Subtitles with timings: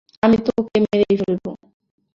[0.23, 1.43] আমি তোকে মেরেই ফেলব!